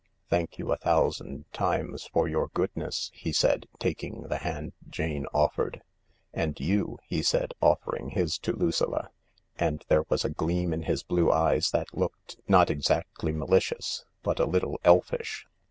"Thank 0.29 0.57
you 0.57 0.71
a 0.71 0.77
thousand 0.77 1.45
times 1.53 2.07
for 2.11 2.27
your 2.27 2.47
goodness," 2.55 3.11
he 3.13 3.31
said, 3.31 3.67
taking 3.77 4.23
the 4.23 4.39
hand 4.39 4.73
Jane 4.89 5.27
offered." 5.31 5.83
And 6.41 6.59
you," 6.59 6.97
he 7.05 7.21
said, 7.21 7.53
offering 7.61 8.09
his 8.09 8.39
to 8.39 8.51
Lucilla— 8.53 9.11
and 9.59 9.85
there 9.89 10.05
was 10.09 10.25
a 10.25 10.31
gleam 10.31 10.73
in 10.73 10.81
his 10.81 11.03
blue 11.03 11.31
eyes 11.31 11.69
that 11.69 11.95
looked 11.95 12.39
not 12.47 12.71
exactly 12.71 13.31
malicious, 13.31 14.03
but 14.23 14.39
a 14.39 14.47
little 14.49 14.79
elfish. 14.83 15.45